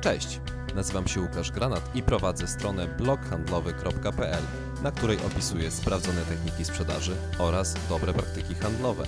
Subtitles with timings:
[0.00, 0.40] Cześć,
[0.74, 4.42] nazywam się Łukasz Granat i prowadzę stronę bloghandlowy.pl,
[4.82, 9.04] na której opisuję sprawdzone techniki sprzedaży oraz dobre praktyki handlowe.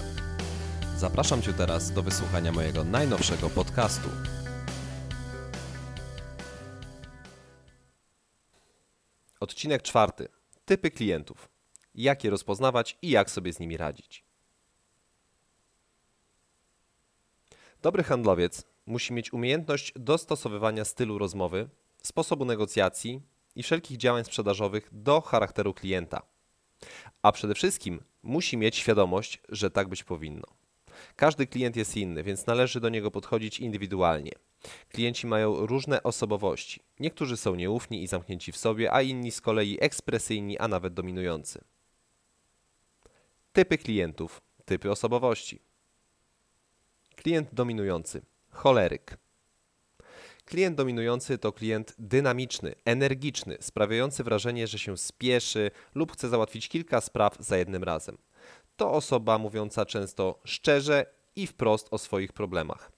[0.96, 4.08] Zapraszam Cię teraz do wysłuchania mojego najnowszego podcastu.
[9.40, 10.28] Odcinek czwarty.
[10.64, 11.48] Typy klientów.
[11.94, 14.24] Jak je rozpoznawać i jak sobie z nimi radzić.
[17.82, 21.68] Dobry handlowiec musi mieć umiejętność dostosowywania stylu rozmowy,
[22.02, 23.22] sposobu negocjacji
[23.56, 26.22] i wszelkich działań sprzedażowych do charakteru klienta.
[27.22, 30.46] A przede wszystkim musi mieć świadomość, że tak być powinno.
[31.16, 34.32] Każdy klient jest inny, więc należy do niego podchodzić indywidualnie.
[34.88, 36.80] Klienci mają różne osobowości.
[37.00, 41.64] Niektórzy są nieufni i zamknięci w sobie, a inni z kolei ekspresyjni, a nawet dominujący.
[43.52, 45.60] Typy klientów, typy osobowości.
[47.16, 48.22] Klient dominujący
[48.58, 49.18] choleryk.
[50.44, 57.00] Klient dominujący to klient dynamiczny, energiczny, sprawiający wrażenie, że się spieszy lub chce załatwić kilka
[57.00, 58.18] spraw za jednym razem.
[58.76, 61.06] To osoba mówiąca często szczerze
[61.36, 62.92] i wprost o swoich problemach.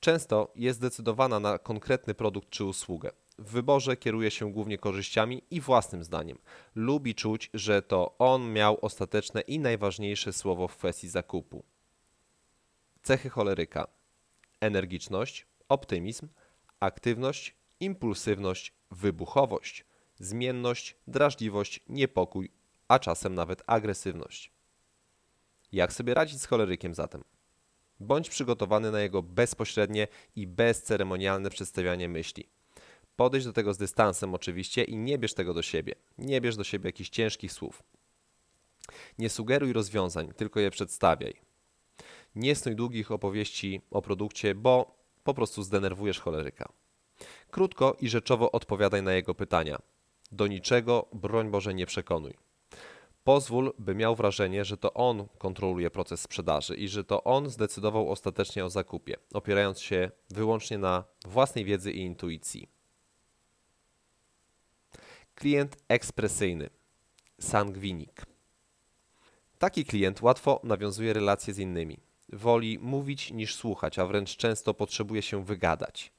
[0.00, 3.10] Często jest zdecydowana na konkretny produkt czy usługę.
[3.38, 6.38] W wyborze kieruje się głównie korzyściami i własnym zdaniem.
[6.74, 11.64] Lubi czuć, że to on miał ostateczne i najważniejsze słowo w kwestii zakupu.
[13.02, 14.01] Cechy choleryka:
[14.62, 16.28] energiczność, optymizm,
[16.80, 19.84] aktywność, impulsywność, wybuchowość,
[20.18, 22.50] zmienność, drażliwość, niepokój,
[22.88, 24.52] a czasem nawet agresywność.
[25.72, 27.24] Jak sobie radzić z cholerykiem zatem?
[28.00, 32.48] Bądź przygotowany na jego bezpośrednie i bezceremonialne przedstawianie myśli.
[33.16, 35.94] Podejdź do tego z dystansem oczywiście i nie bierz tego do siebie.
[36.18, 37.82] Nie bierz do siebie jakichś ciężkich słów.
[39.18, 41.51] Nie sugeruj rozwiązań, tylko je przedstawiaj.
[42.34, 46.72] Nie snuj długich opowieści o produkcie, bo po prostu zdenerwujesz choleryka.
[47.50, 49.78] Krótko i rzeczowo odpowiadaj na jego pytania.
[50.32, 52.34] Do niczego, broń Boże, nie przekonuj.
[53.24, 58.10] Pozwól, by miał wrażenie, że to on kontroluje proces sprzedaży i że to on zdecydował
[58.10, 62.68] ostatecznie o zakupie, opierając się wyłącznie na własnej wiedzy i intuicji.
[65.34, 66.70] Klient ekspresyjny,
[67.40, 68.26] sangwinik.
[69.58, 71.98] Taki klient łatwo nawiązuje relacje z innymi.
[72.32, 76.12] Woli mówić niż słuchać, a wręcz często potrzebuje się wygadać.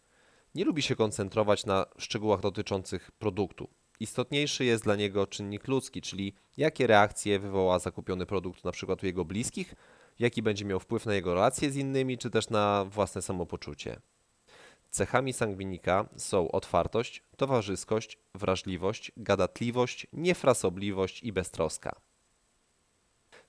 [0.55, 3.69] Nie lubi się koncentrować na szczegółach dotyczących produktu.
[3.99, 9.05] Istotniejszy jest dla niego czynnik ludzki, czyli jakie reakcje wywoła zakupiony produkt na przykład u
[9.05, 9.75] jego bliskich,
[10.19, 13.99] jaki będzie miał wpływ na jego relacje z innymi, czy też na własne samopoczucie.
[14.91, 21.95] Cechami sangwinika są otwartość, towarzyskość, wrażliwość, gadatliwość, niefrasobliwość i beztroska.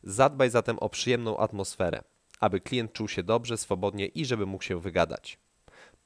[0.03, 2.03] Zadbaj zatem o przyjemną atmosferę
[2.41, 5.39] aby klient czuł się dobrze, swobodnie i żeby mógł się wygadać.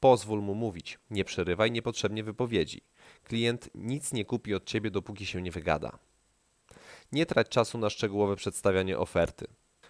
[0.00, 2.80] Pozwól mu mówić, nie przerywaj niepotrzebnie wypowiedzi.
[3.24, 5.98] Klient nic nie kupi od ciebie, dopóki się nie wygada.
[7.12, 9.46] Nie trać czasu na szczegółowe przedstawianie oferty.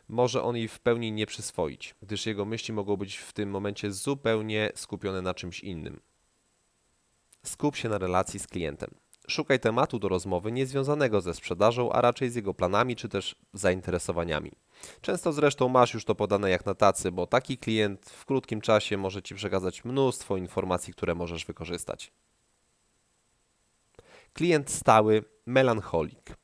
[0.09, 3.93] Może on jej w pełni nie przyswoić, gdyż jego myśli mogą być w tym momencie
[3.93, 6.00] zupełnie skupione na czymś innym.
[7.47, 8.91] Skup się na relacji z klientem.
[9.28, 14.53] Szukaj tematu do rozmowy niezwiązanego ze sprzedażą, a raczej z jego planami czy też zainteresowaniami.
[15.00, 18.97] Często zresztą masz już to podane jak na tacy, bo taki klient w krótkim czasie
[18.97, 22.12] może Ci przekazać mnóstwo informacji, które możesz wykorzystać.
[24.33, 26.37] Klient stały, melancholik.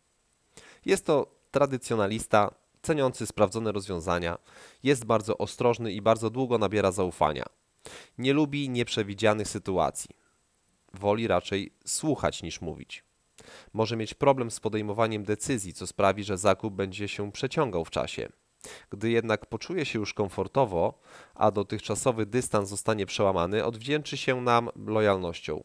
[0.85, 4.39] Jest to tradycjonalista, ceniący sprawdzone rozwiązania,
[4.83, 7.45] jest bardzo ostrożny i bardzo długo nabiera zaufania.
[8.19, 10.24] Nie lubi nieprzewidzianych sytuacji
[10.95, 13.05] woli raczej słuchać niż mówić.
[13.73, 18.29] Może mieć problem z podejmowaniem decyzji, co sprawi, że zakup będzie się przeciągał w czasie.
[18.91, 20.99] Gdy jednak poczuje się już komfortowo,
[21.35, 25.65] a dotychczasowy dystans zostanie przełamany, odwdzięczy się nam lojalnością.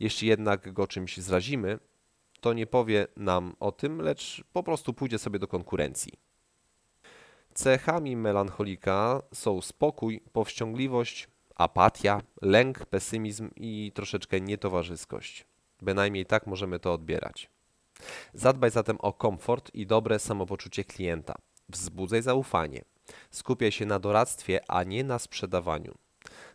[0.00, 1.78] Jeśli jednak go czymś zrazimy,
[2.40, 6.12] to nie powie nam o tym, lecz po prostu pójdzie sobie do konkurencji.
[7.54, 15.46] Cechami melancholika są spokój, powściągliwość, apatia, lęk, pesymizm i troszeczkę nietowarzyskość.
[15.82, 17.50] Bynajmniej tak możemy to odbierać.
[18.34, 21.34] Zadbaj zatem o komfort i dobre samopoczucie klienta.
[21.68, 22.84] Wzbudzaj zaufanie.
[23.30, 25.94] Skupiaj się na doradztwie, a nie na sprzedawaniu.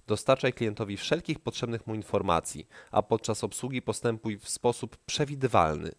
[0.07, 5.91] Dostarczaj klientowi wszelkich potrzebnych mu informacji, a podczas obsługi postępuj w sposób przewidywalny.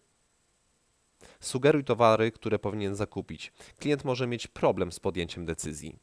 [1.39, 3.53] Sugeruj towary, które powinien zakupić.
[3.79, 5.99] Klient może mieć problem z podjęciem decyzji.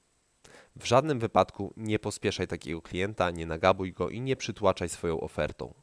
[0.76, 5.74] W żadnym wypadku nie pospieszaj takiego klienta, nie nagabuj go i nie przytłaczaj swoją ofertą.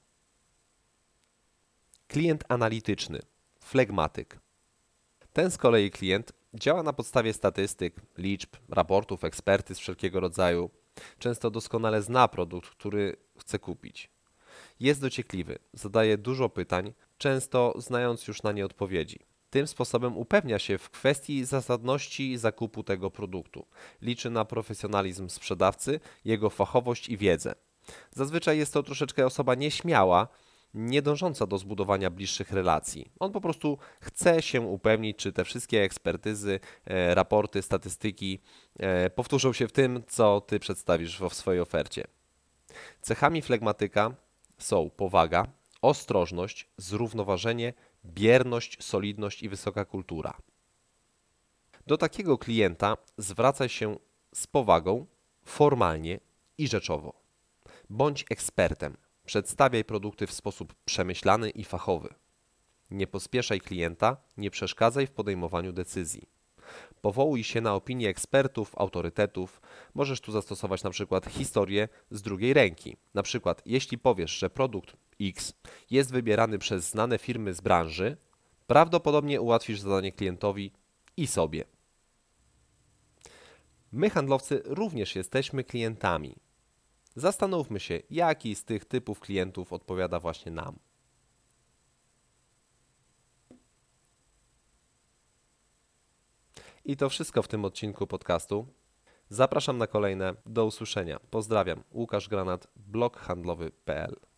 [2.08, 3.20] Klient analityczny,
[3.60, 4.40] flegmatyk.
[5.34, 10.70] Ten z kolei klient działa na podstawie statystyk, liczb, raportów, ekspertyz wszelkiego rodzaju.
[11.20, 14.12] Często doskonale zna produkt, który chce kupić.
[14.80, 19.20] Jest dociekliwy, zadaje dużo pytań, często znając już na nie odpowiedzi.
[19.54, 23.66] Tym sposobem upewnia się w kwestii zasadności zakupu tego produktu.
[24.02, 27.56] Liczy na profesjonalizm sprzedawcy, jego fachowość i wiedzę.
[28.12, 30.28] Zazwyczaj jest to troszeczkę osoba nieśmiała,
[30.74, 33.12] nie dążąca do zbudowania bliższych relacji.
[33.20, 38.40] On po prostu chce się upewnić, czy te wszystkie ekspertyzy, e, raporty, statystyki
[38.80, 42.04] e, powtórzą się w tym, co ty przedstawisz w swojej ofercie.
[43.02, 44.16] Cechami flegmatyka
[44.58, 45.48] są powaga,
[45.82, 47.74] ostrożność, zrównoważenie,
[48.06, 50.38] bierność, solidność i wysoka kultura.
[51.88, 53.98] Do takiego klienta zwracaj się
[54.34, 55.06] z powagą,
[55.46, 56.20] formalnie
[56.58, 57.14] i rzeczowo.
[57.90, 58.98] Bądź ekspertem.
[59.26, 62.14] Przedstawiaj produkty w sposób przemyślany i fachowy.
[62.92, 66.30] Nie pospieszaj klienta, nie przeszkadzaj w podejmowaniu decyzji.
[67.02, 69.62] Powołuj się na opinie ekspertów, autorytetów.
[69.94, 72.98] Możesz tu zastosować na przykład historię z drugiej ręki.
[73.14, 75.54] Na przykład, jeśli powiesz, że produkt X
[75.92, 78.18] jest wybierany przez znane firmy z branży,
[78.68, 80.72] prawdopodobnie ułatwisz zadanie klientowi
[81.18, 81.64] i sobie.
[83.92, 86.36] My, handlowcy, również jesteśmy klientami.
[87.16, 90.80] Zastanówmy się, jaki z tych typów klientów odpowiada właśnie nam.
[96.86, 98.68] I to wszystko w tym odcinku podcastu.
[99.30, 100.36] Zapraszam na kolejne.
[100.46, 101.20] Do usłyszenia.
[101.30, 101.84] Pozdrawiam.
[101.92, 104.33] Łukasz Granat, bloghandlowy.pl